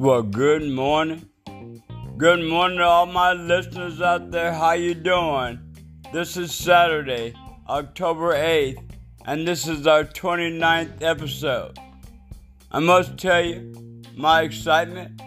[0.00, 1.28] Well, good morning.
[2.16, 4.50] Good morning to all my listeners out there.
[4.50, 5.60] How you doing?
[6.10, 7.34] This is Saturday,
[7.68, 8.82] October 8th,
[9.26, 11.78] and this is our 29th episode.
[12.72, 15.20] I must tell you, my excitement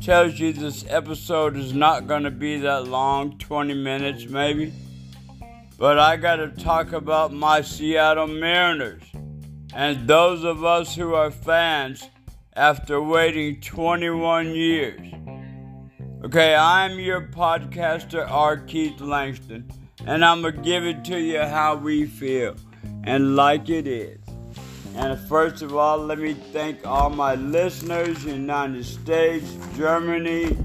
[0.00, 4.72] tells you this episode is not going to be that long 20 minutes maybe.
[5.76, 9.02] But I got to talk about my Seattle Mariners
[9.74, 12.08] and those of us who are fans
[12.56, 15.00] after waiting 21 years.
[16.24, 18.58] Okay, I'm your podcaster, R.
[18.58, 19.68] Keith Langston,
[20.06, 22.54] and I'm going to give it to you how we feel
[23.02, 24.20] and like it is.
[24.94, 30.56] And first of all, let me thank all my listeners United States, Germany,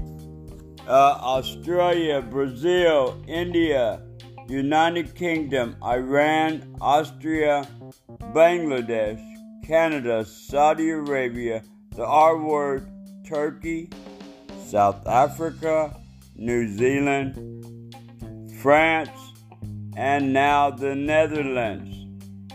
[0.86, 4.00] uh, Australia, Brazil, India,
[4.48, 7.66] United Kingdom, Iran, Austria,
[8.32, 9.20] Bangladesh,
[9.66, 11.62] Canada, Saudi Arabia,
[11.94, 12.88] the R word,
[13.26, 13.90] Turkey,
[14.66, 15.96] South Africa,
[16.36, 17.94] New Zealand,
[18.60, 19.10] France,
[19.96, 21.96] and now the Netherlands.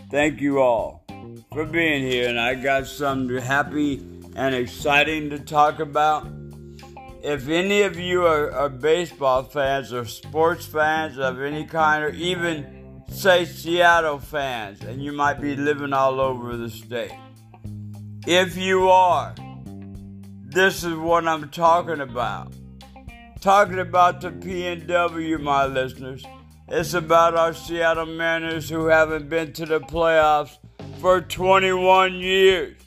[0.09, 1.05] Thank you all
[1.51, 3.97] for being here, and I got something happy
[4.35, 6.27] and exciting to talk about.
[7.23, 12.09] If any of you are, are baseball fans or sports fans of any kind, or
[12.09, 17.17] even say Seattle fans, and you might be living all over the state,
[18.27, 19.35] if you are,
[20.41, 22.51] this is what I'm talking about.
[23.39, 26.25] Talking about the PNW, my listeners.
[26.67, 30.57] It's about our Seattle Mariners who haven't been to the playoffs
[30.99, 32.81] for 21 years.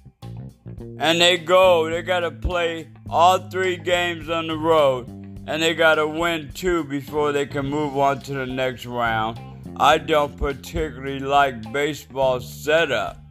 [0.99, 5.75] And they go, they got to play all three games on the road, and they
[5.75, 9.39] got to win two before they can move on to the next round.
[9.77, 13.28] I don't particularly like baseball setup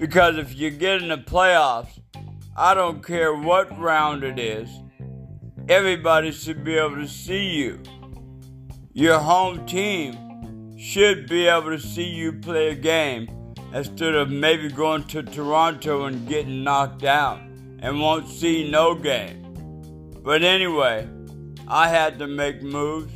[0.00, 2.00] because if you get in the playoffs,
[2.56, 4.70] I don't care what round it is,
[5.68, 7.82] everybody should be able to see you.
[8.94, 13.28] Your home team should be able to see you play a game
[13.74, 17.38] instead of maybe going to Toronto and getting knocked out
[17.80, 19.36] and won't see no game.
[20.24, 21.06] But anyway,
[21.68, 23.12] I had to make moves.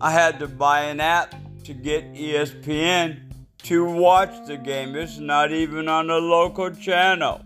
[0.00, 3.21] I had to buy an app to get ESPN
[3.64, 4.96] to watch the game.
[4.96, 7.44] It's not even on a local channel.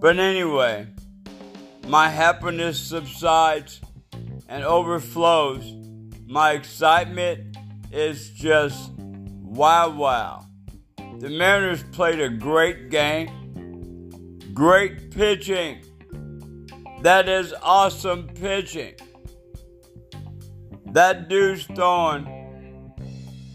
[0.00, 0.86] But anyway,
[1.86, 3.80] my happiness subsides
[4.48, 5.74] and overflows.
[6.26, 7.56] My excitement
[7.92, 10.46] is just wow wow.
[11.18, 15.82] The Mariners played a great game, great pitching.
[17.02, 18.94] That is awesome pitching.
[20.86, 22.39] That dude's throwing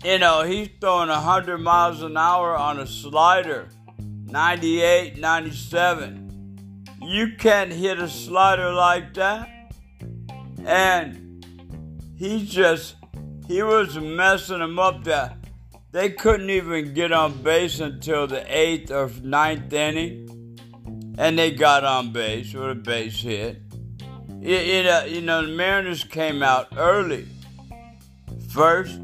[0.04, 6.88] you know, he's throwing 100 miles an hour on a slider, 98, 97.
[7.02, 9.50] You can't hit a slider like that.
[10.66, 11.46] And
[12.18, 12.96] he just,
[13.48, 15.38] he was messing them up that
[15.92, 20.58] they couldn't even get on base until the eighth or ninth inning.
[21.18, 23.62] And they got on base with a base hit.
[24.42, 27.28] You, you, know, you know, the Mariners came out early.
[28.50, 29.00] First,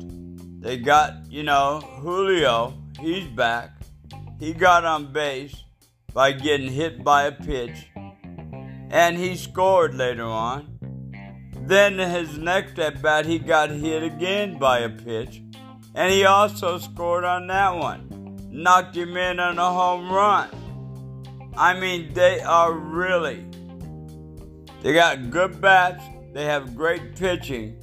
[0.62, 3.72] they got, you know, Julio, he's back.
[4.40, 5.64] He got on base
[6.14, 7.88] by getting hit by a pitch,
[8.92, 10.78] and he scored later on.
[11.64, 15.42] Then his next at bat, he got hit again by a pitch,
[15.96, 18.08] and he also scored on that one.
[18.52, 20.50] Knocked him in on a home run.
[21.58, 23.44] I mean, they are really.
[24.84, 27.82] They got good bats, they have great pitching,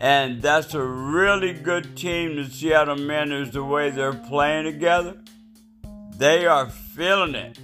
[0.00, 5.16] and that's a really good team, the Seattle Mariners, the way they're playing together.
[6.16, 7.58] They are feeling it.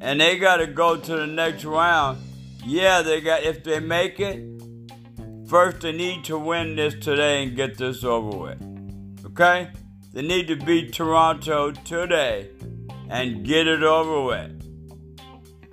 [0.00, 2.18] And they got to go to the next round.
[2.64, 4.44] Yeah, they got, if they make it,
[5.48, 9.24] first they need to win this today and get this over with.
[9.26, 9.70] Okay?
[10.12, 12.50] They need to beat Toronto today
[13.10, 14.54] and get it over with.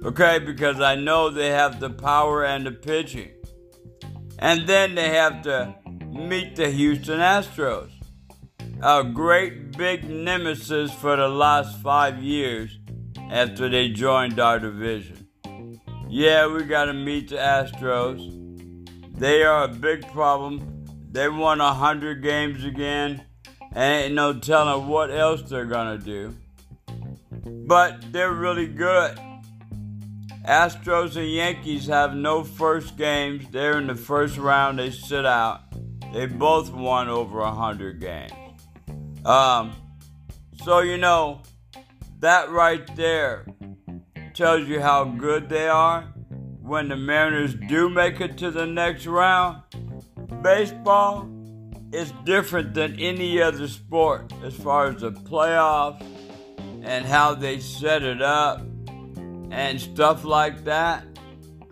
[0.04, 0.40] Okay?
[0.40, 3.32] Because I know they have the power and the pitching.
[4.40, 5.76] And then they have to
[6.16, 7.92] meet the Houston Astros,
[8.82, 12.80] a great big nemesis for the last five years
[13.30, 15.28] after they joined our division.
[16.08, 18.32] Yeah, we got to meet the Astros.
[19.18, 20.86] They are a big problem.
[21.12, 23.26] They won 100 games again.
[23.74, 26.36] And ain't no telling what else they're going to do.
[27.68, 29.20] But they're really good.
[30.48, 33.48] Astros and Yankees have no first games.
[33.50, 35.65] They're in the first round, they sit out.
[36.16, 38.32] They both won over 100 games.
[39.26, 39.74] Um,
[40.64, 41.42] so, you know,
[42.22, 43.46] that right there
[44.34, 46.04] tells you how good they are.
[46.62, 49.62] when the Mariners do make it to the next round,
[50.42, 51.30] baseball
[51.92, 56.02] is different than any other sport as far as the playoffs
[56.82, 58.62] and how they set it up
[59.52, 61.06] and stuff like that.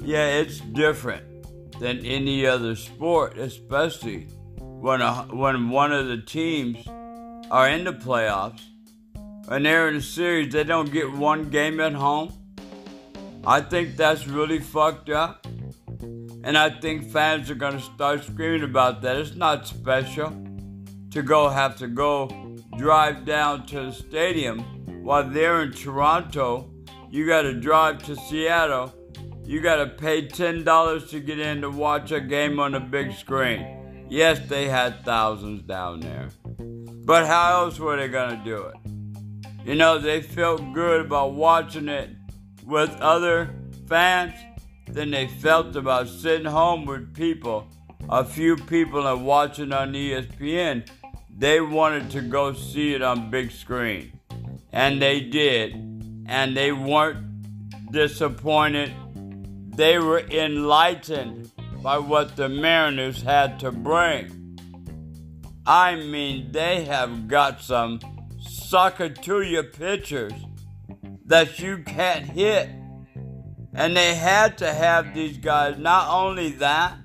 [0.02, 1.33] Yeah, it's different
[1.80, 4.28] than any other sport, especially
[4.58, 6.86] when a, when one of the teams
[7.50, 8.62] are in the playoffs
[9.50, 12.34] and they're in a series, they don't get one game at home.
[13.46, 15.46] I think that's really fucked up.
[16.46, 19.18] And I think fans are going to start screaming about that.
[19.18, 20.30] It's not special
[21.12, 22.28] to go have to go
[22.78, 24.60] drive down to the stadium
[25.04, 26.70] while they're in Toronto.
[27.10, 28.94] You got to drive to Seattle.
[29.46, 33.14] You got to pay $10 to get in to watch a game on a big
[33.14, 34.06] screen.
[34.10, 36.30] Yes, they had thousands down there.
[37.06, 38.76] But how else were they to do it?
[39.66, 42.12] You know, they felt good about watching it
[42.66, 43.54] with other
[43.88, 44.34] fans
[44.88, 47.68] than they felt about sitting home with people,
[48.10, 50.88] a few people, and watching on ESPN.
[51.36, 54.20] They wanted to go see it on big screen.
[54.72, 55.74] And they did.
[56.28, 58.94] And they weren't disappointed.
[59.76, 64.58] They were enlightened by what the Mariners had to bring.
[65.66, 68.00] I mean, they have got some
[69.44, 70.34] your pitchers
[71.26, 72.70] that you can't hit.
[73.76, 75.78] And they had to have these guys.
[75.78, 76.98] Not only that,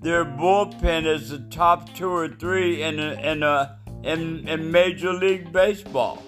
[0.00, 5.12] their bullpen is the top two or three in a, in a in, in Major
[5.12, 6.22] League Baseball.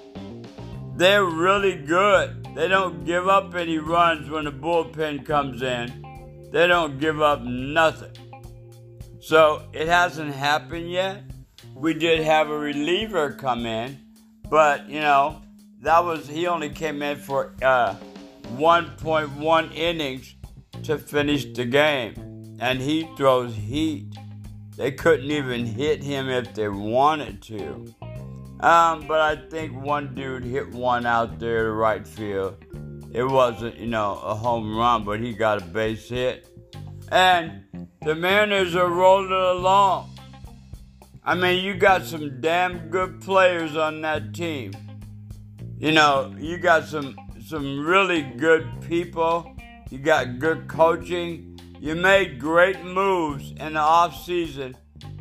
[0.97, 2.38] They're really good.
[2.55, 6.49] They don't give up any runs when the bullpen comes in.
[6.51, 8.13] They don't give up nothing.
[9.21, 11.23] So it hasn't happened yet.
[11.75, 13.99] We did have a reliever come in,
[14.49, 15.43] but you know,
[15.83, 17.95] that was he only came in for uh,
[18.57, 20.35] 1.1 innings
[20.85, 24.17] to finish the game, and he throws heat.
[24.77, 27.95] They couldn't even hit him if they wanted to.
[28.61, 32.57] Um, but I think one dude hit one out there to right field.
[33.13, 36.49] It wasn't, you know, a home run, but he got a base hit.
[37.11, 40.11] And the Mariners are rolling along.
[41.25, 44.73] I mean, you got some damn good players on that team.
[45.79, 47.17] You know, you got some
[47.47, 49.57] some really good people.
[49.91, 51.59] You got good coaching.
[51.81, 54.77] You made great moves in the off season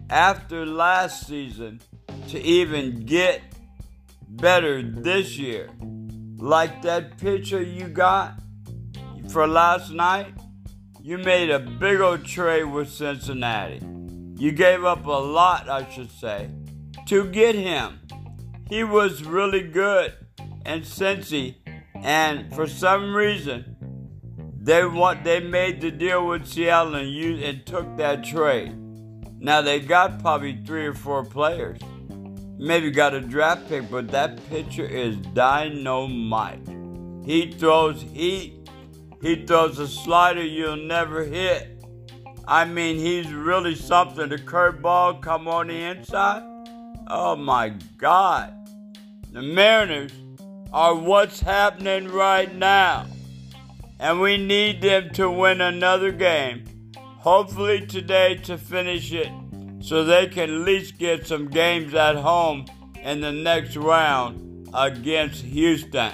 [0.09, 1.81] after last season
[2.27, 3.41] to even get
[4.27, 5.69] better this year.
[6.37, 8.39] Like that picture you got
[9.29, 10.33] for last night,
[11.01, 13.81] you made a big old trade with Cincinnati.
[14.37, 16.49] You gave up a lot, I should say,
[17.07, 17.99] to get him.
[18.69, 20.13] He was really good
[20.65, 21.55] and Cincy,
[21.95, 23.77] and for some reason,
[24.61, 28.75] they want they made the deal with Seattle and used, and took that trade.
[29.39, 31.79] Now they got probably three or four players,
[32.57, 36.67] maybe got a draft pick, but that pitcher is dynamite.
[37.25, 38.69] He throws heat.
[39.21, 41.83] He throws a slider you'll never hit.
[42.47, 44.29] I mean, he's really something.
[44.29, 46.43] The curveball come on the inside.
[47.07, 48.53] Oh my God.
[49.31, 50.13] The Mariners
[50.71, 53.05] are what's happening right now.
[53.99, 56.63] And we need them to win another game.
[56.95, 59.31] Hopefully today to finish it
[59.79, 62.65] so they can at least get some games at home
[63.01, 66.13] in the next round against Houston.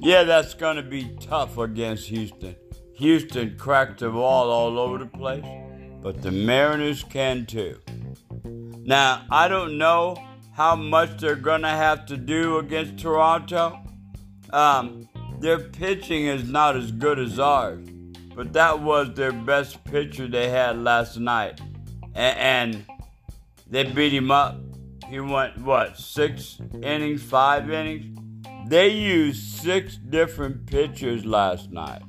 [0.00, 2.56] Yeah, that's going to be tough against Houston.
[2.94, 5.44] Houston cracked the ball all over the place,
[6.02, 7.78] but the Mariners can too.
[8.82, 10.16] Now, I don't know
[10.54, 13.78] how much they're going to have to do against Toronto.
[14.52, 17.86] Um, their pitching is not as good as ours,
[18.34, 21.60] but that was their best pitcher they had last night.
[22.20, 22.84] And,
[23.66, 24.56] they beat him up.
[25.08, 28.18] He went, what, six innings, five innings?
[28.66, 32.02] They used six different pitchers last night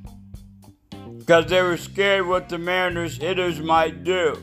[1.18, 4.38] because they were scared what the Mariners hitters might do.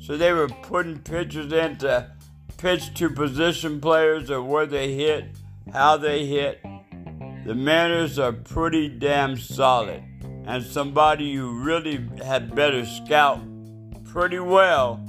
[0.00, 2.10] So they were putting pitchers into
[2.56, 5.36] pitch to position players or where they hit,
[5.72, 6.62] how they hit.
[7.44, 10.02] The Mariners are pretty damn solid,
[10.46, 13.40] and somebody you really had better scout
[14.12, 15.00] pretty well.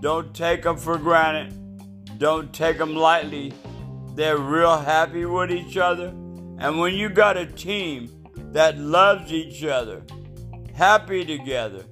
[0.00, 1.52] Don't take them for granted.
[2.18, 3.52] Don't take them lightly.
[4.14, 6.06] They're real happy with each other.
[6.58, 8.08] And when you got a team
[8.52, 10.02] that loves each other,
[10.74, 11.84] happy together,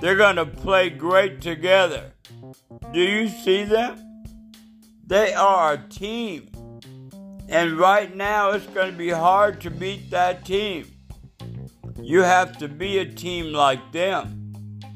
[0.00, 2.12] they're going to play great together.
[2.94, 4.24] Do you see them?
[5.06, 6.48] They are a team.
[7.50, 10.90] And right now, it's going to be hard to beat that team.
[12.00, 14.45] You have to be a team like them.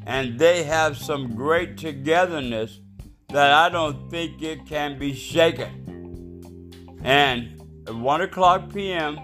[0.07, 2.81] And they have some great togetherness
[3.29, 7.01] that I don't think it can be shaken.
[7.03, 9.19] And at 1 o'clock p.m.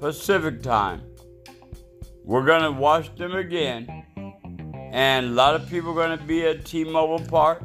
[0.00, 1.02] Pacific time,
[2.24, 4.04] we're going to watch them again.
[4.92, 7.62] And a lot of people are going to be at T Mobile Park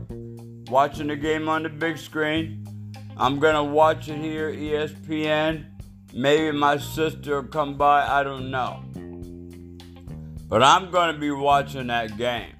[0.67, 2.65] watching the game on the big screen.
[3.17, 5.65] I'm going to watch it here, ESPN.
[6.13, 8.83] Maybe my sister will come by, I don't know.
[10.51, 12.51] But I'm going to be watching that game.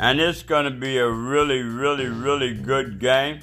[0.00, 3.38] And it's going to be a really, really, really good game.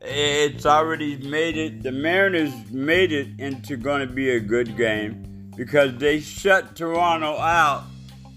[0.00, 5.52] It's already made it, the Mariners made it into going to be a good game
[5.58, 7.84] because they shut Toronto out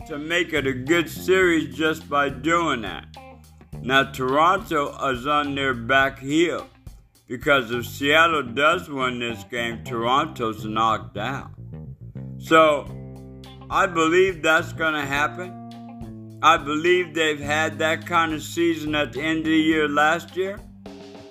[0.07, 3.15] to make it a good series just by doing that.
[3.81, 6.67] Now, Toronto is on their back heel
[7.29, 11.51] because if Seattle does win this game, Toronto's knocked out.
[12.39, 12.93] So,
[13.73, 16.37] I believe that's going to happen.
[16.43, 20.37] I believe they've had that kind of season at the end of the year last
[20.37, 20.59] year.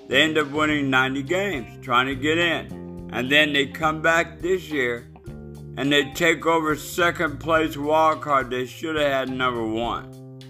[0.09, 3.11] They end up winning 90 games, trying to get in.
[3.13, 5.09] And then they come back this year
[5.77, 8.51] and they take over second place wild card.
[8.51, 10.41] They should have had number one.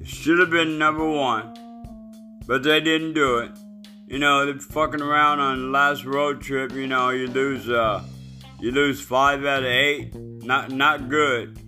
[0.00, 1.52] It should have been number one,
[2.46, 3.50] but they didn't do it.
[4.06, 6.72] You know, they're fucking around on the last road trip.
[6.72, 8.02] You know, you lose, uh,
[8.60, 10.14] you lose five out of eight.
[10.14, 11.58] Not, not good.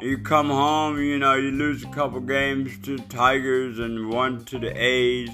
[0.00, 4.58] You come home, you know, you lose a couple games to Tigers and one to
[4.58, 5.30] the A's.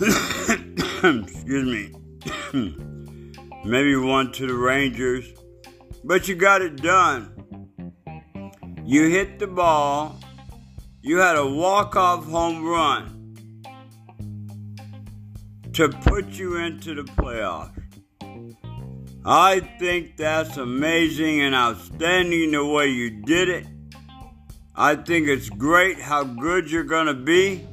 [1.02, 1.92] Excuse me.
[3.64, 5.32] Maybe one to the Rangers.
[6.04, 7.68] But you got it done.
[8.84, 10.20] You hit the ball.
[11.02, 13.34] You had a walk-off home run
[15.72, 17.79] to put you into the playoffs.
[19.24, 23.66] I think that's amazing and outstanding the way you did it.
[24.74, 27.66] I think it's great how good you're going to be.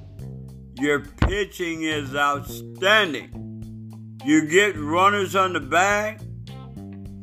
[0.77, 4.19] Your pitching is outstanding.
[4.25, 6.21] You get runners on the bag,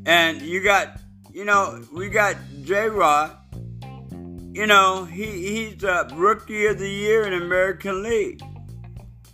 [0.06, 1.00] and you got,
[1.30, 3.36] you know, we got J Rod.
[4.54, 8.40] You know, he, he's a rookie of the year in American League.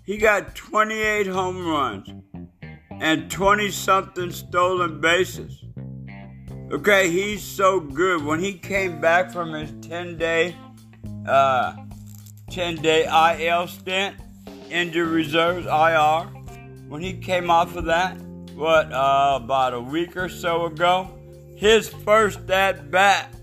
[0.05, 2.09] He got 28 home runs
[3.01, 5.65] and 20 something stolen bases.
[6.71, 8.23] Okay, he's so good.
[8.23, 10.55] When he came back from his 10 day,
[11.27, 11.75] uh,
[12.51, 14.17] 10 day IL stint,
[14.69, 16.27] injured reserves, IR,
[16.89, 18.21] when he came off of that,
[18.55, 21.11] what, uh, about a week or so ago,
[21.57, 23.35] his first at bat,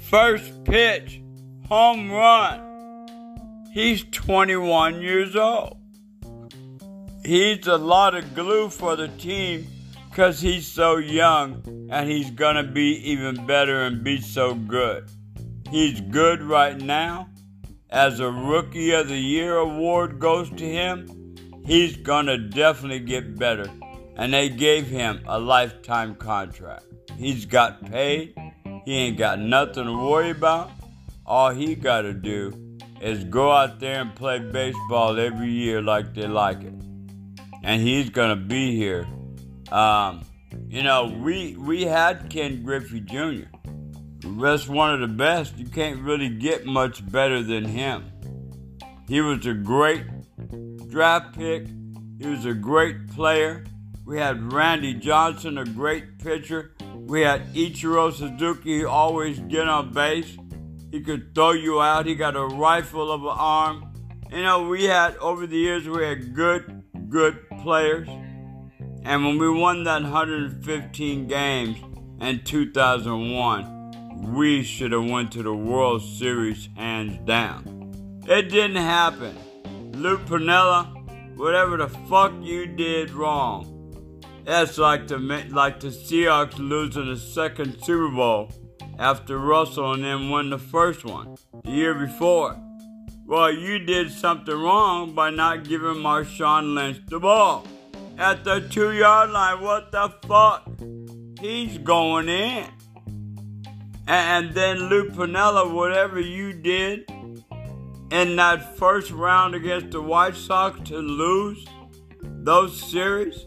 [0.00, 1.20] first pitch,
[1.68, 2.62] home run.
[3.72, 5.75] He's 21 years old
[7.26, 9.66] he's a lot of glue for the team
[10.08, 15.10] because he's so young and he's going to be even better and be so good.
[15.70, 17.28] He's good right now.
[17.90, 23.36] As a Rookie of the Year award goes to him, he's going to definitely get
[23.36, 23.68] better.
[24.16, 26.84] And they gave him a lifetime contract.
[27.18, 28.34] He's got paid.
[28.84, 30.70] He ain't got nothing to worry about.
[31.26, 36.14] All he got to do is go out there and play baseball every year like
[36.14, 36.85] they like it
[37.66, 39.06] and he's gonna be here.
[39.72, 40.24] Um,
[40.68, 43.48] you know, we we had Ken Griffey Jr.
[44.24, 45.58] That's one of the best.
[45.58, 48.12] You can't really get much better than him.
[49.08, 50.04] He was a great
[50.88, 51.66] draft pick.
[52.20, 53.64] He was a great player.
[54.04, 56.72] We had Randy Johnson, a great pitcher.
[56.94, 60.36] We had Ichiro Suzuki, always get on base.
[60.92, 62.06] He could throw you out.
[62.06, 63.92] He got a rifle of an arm.
[64.30, 68.08] You know, we had over the years we had good, good players.
[69.04, 71.76] And when we won that 115 games
[72.20, 78.22] in 2001, we should have went to the World Series hands down.
[78.28, 79.36] It didn't happen.
[79.94, 83.72] Lou Piniella, whatever the fuck you did wrong.
[84.44, 88.52] That's like the like the Seahawks losing the second Super Bowl
[88.96, 92.56] after Russell and then won the first one the year before.
[93.26, 97.66] Well, you did something wrong by not giving Marshawn Lynch the ball
[98.16, 99.62] at the two yard line.
[99.62, 100.70] What the fuck?
[101.40, 102.68] He's going in.
[104.06, 107.10] And then Lou Piniella, whatever you did
[108.12, 111.66] in that first round against the White Sox to lose
[112.22, 113.44] those series,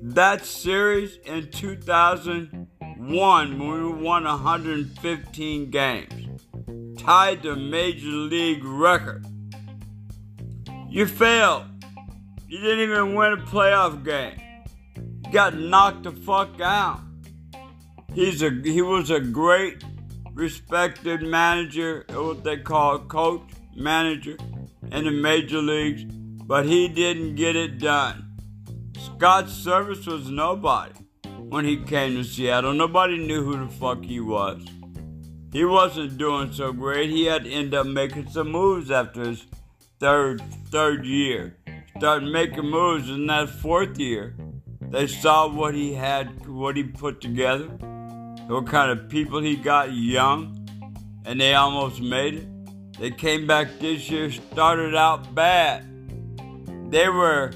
[0.00, 6.25] that series in 2001 when we won 115 games
[7.06, 9.24] tied the major league record.
[10.88, 11.66] You failed.
[12.48, 14.40] You didn't even win a playoff game.
[15.24, 17.00] You got knocked the fuck out.
[18.12, 19.84] He's a he was a great
[20.34, 23.42] respected manager, what they call coach,
[23.76, 24.36] manager
[24.90, 28.36] in the major leagues, but he didn't get it done.
[28.98, 30.94] Scott Servais was nobody
[31.50, 32.74] when he came to Seattle.
[32.74, 34.64] Nobody knew who the fuck he was.
[35.56, 37.08] He wasn't doing so great.
[37.08, 39.46] He had to end up making some moves after his
[39.98, 41.56] third third year.
[41.96, 44.36] Started making moves in that fourth year.
[44.82, 47.68] They saw what he had, what he put together,
[48.48, 50.68] what kind of people he got young,
[51.24, 52.98] and they almost made it.
[52.98, 55.86] They came back this year, started out bad.
[56.90, 57.50] They were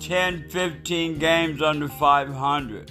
[0.00, 2.90] 10, 15 games under 500.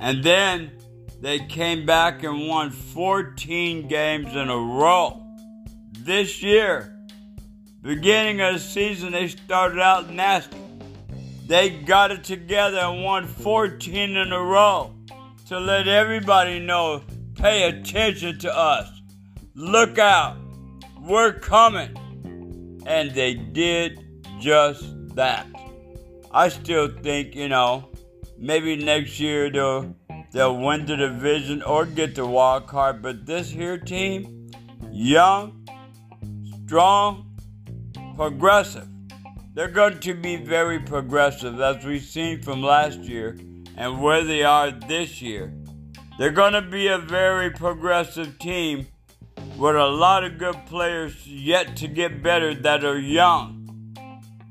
[0.00, 0.72] And then
[1.20, 5.22] they came back and won 14 games in a row.
[5.92, 6.96] This year,
[7.82, 10.56] beginning of the season, they started out nasty.
[11.46, 14.94] They got it together and won 14 in a row
[15.48, 17.02] to let everybody know
[17.34, 18.88] pay attention to us.
[19.54, 20.38] Look out.
[21.00, 21.96] We're coming.
[22.86, 24.00] And they did
[24.38, 25.46] just that.
[26.32, 27.90] I still think, you know,
[28.38, 29.94] maybe next year they'll
[30.32, 33.02] they'll win the division or get the wild card.
[33.02, 34.50] But this here team,
[34.90, 35.68] young,
[36.66, 37.36] strong,
[38.16, 38.88] progressive.
[39.54, 43.36] They're going to be very progressive, as we've seen from last year
[43.76, 45.52] and where they are this year.
[46.18, 48.86] They're going to be a very progressive team
[49.56, 53.56] with a lot of good players yet to get better that are young.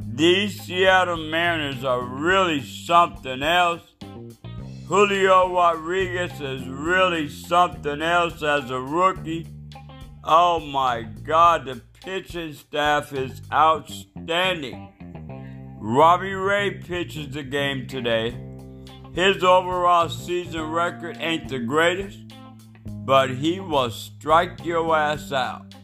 [0.02, 3.89] These Seattle Mariners are really something else.
[4.90, 9.46] Julio Rodriguez is really something else as a rookie.
[10.24, 15.78] Oh my God, the pitching staff is outstanding.
[15.80, 18.36] Robbie Ray pitches the game today.
[19.14, 22.34] His overall season record ain't the greatest,
[22.84, 25.76] but he will strike your ass out.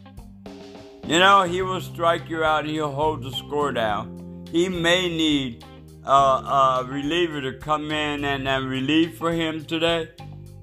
[1.06, 4.48] You know, he will strike you out and he'll hold the score down.
[4.50, 5.64] He may need
[6.06, 10.08] a, a reliever to come in and, and relieve for him today.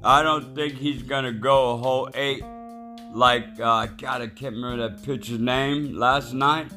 [0.04, 2.44] I don't think he's going to go a whole eight
[3.14, 6.72] like, uh, God, I can't remember that pitcher's name last night.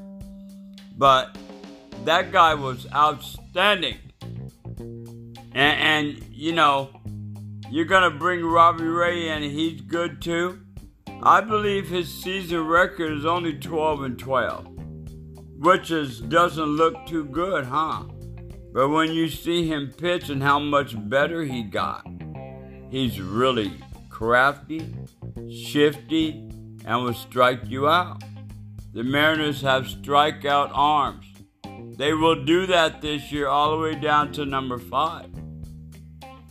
[0.97, 1.37] But
[2.05, 3.99] that guy was outstanding.
[4.79, 6.91] And, and you know,
[7.71, 10.61] you're going to bring Robbie Ray in, he's good too.
[11.23, 14.67] I believe his season record is only 12 and 12,
[15.59, 18.05] which is doesn't look too good, huh?
[18.77, 22.07] But when you see him pitch and how much better he got,
[22.91, 23.73] he's really
[24.11, 24.95] crafty,
[25.51, 26.47] shifty,
[26.85, 28.23] and will strike you out.
[28.93, 31.25] The Mariners have strikeout arms.
[31.97, 35.31] They will do that this year all the way down to number five.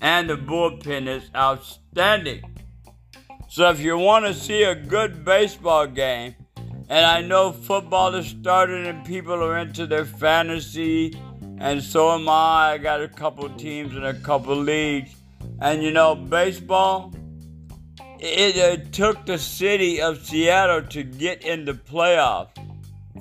[0.01, 2.41] And the bullpen is outstanding.
[3.49, 6.33] So if you want to see a good baseball game,
[6.89, 11.15] and I know football has started and people are into their fantasy,
[11.59, 12.73] and so am I.
[12.73, 15.15] I got a couple teams in a couple leagues.
[15.59, 17.13] And you know, baseball,
[18.19, 22.49] it, it took the city of Seattle to get in the playoffs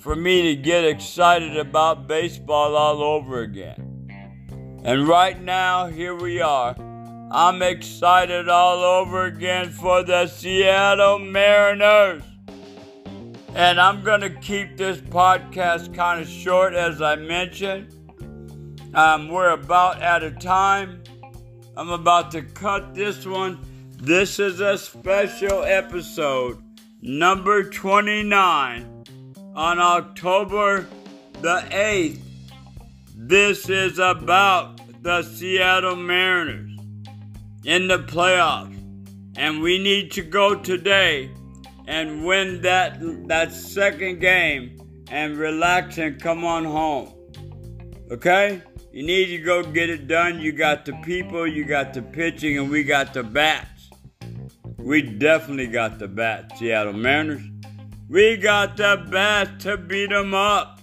[0.01, 4.81] for me to get excited about baseball all over again.
[4.85, 6.75] And right now, here we are.
[7.31, 12.23] I'm excited all over again for the Seattle Mariners.
[13.55, 17.94] And I'm going to keep this podcast kind of short, as I mentioned.
[18.95, 21.03] Um, we're about out of time.
[21.77, 23.59] I'm about to cut this one.
[23.97, 26.63] This is a special episode,
[27.03, 29.05] number 29
[29.57, 30.87] on October
[31.41, 32.21] the 8th.
[33.17, 36.79] This is about the Seattle Mariners
[37.65, 38.79] in the playoffs.
[39.37, 41.33] And we need to go today
[41.89, 44.79] and win that that second game
[45.11, 47.13] and relax and come on home.
[48.13, 48.63] Okay?
[48.95, 50.41] You need to go get it done.
[50.41, 53.91] You got the people, you got the pitching, and we got the bats.
[54.79, 57.43] We definitely got the bats, Seattle Mariners.
[58.09, 60.79] We got the bats to beat them up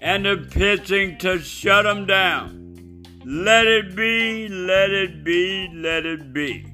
[0.00, 3.02] and the pitching to shut them down.
[3.24, 6.72] Let it be, let it be, let it be.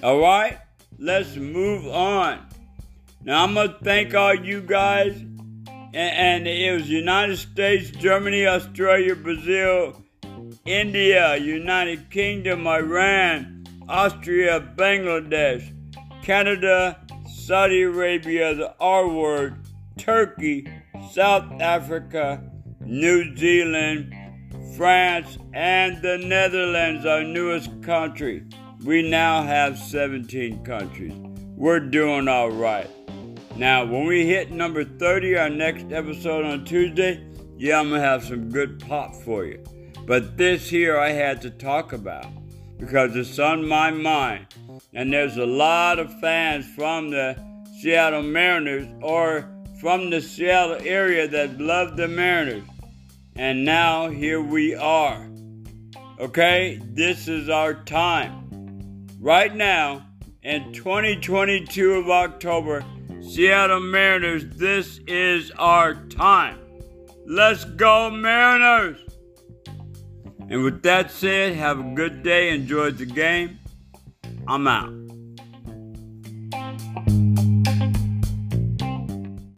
[0.00, 0.60] All right,
[1.00, 2.38] let's move on.
[3.24, 5.24] Now I'm gonna thank all you guys,
[5.94, 10.02] and, it was United States, Germany, Australia, Brazil,
[10.64, 15.74] India, United Kingdom, Iran, Austria, Bangladesh,
[16.22, 19.56] Canada, Saudi Arabia, the R word,
[19.98, 20.66] Turkey,
[21.10, 22.42] South Africa,
[22.80, 24.14] New Zealand,
[24.76, 28.44] France, and the Netherlands, our newest country.
[28.84, 31.14] We now have 17 countries.
[31.56, 32.88] We're doing all right.
[33.56, 37.22] Now, when we hit number 30, our next episode on Tuesday,
[37.58, 39.62] yeah, I'm going to have some good pop for you.
[40.06, 42.26] But this here I had to talk about
[42.78, 44.46] because it's on my mind.
[44.94, 47.36] And there's a lot of fans from the
[47.80, 49.48] Seattle Mariners or
[49.80, 52.64] from the Seattle area that love the Mariners.
[53.36, 55.28] And now here we are.
[56.18, 59.06] Okay, this is our time.
[59.20, 60.06] Right now,
[60.42, 62.84] in 2022 of October,
[63.22, 66.58] Seattle Mariners, this is our time.
[67.24, 68.98] Let's go, Mariners!
[70.50, 72.50] And with that said, have a good day.
[72.50, 73.58] Enjoy the game.
[74.46, 75.01] I'm out.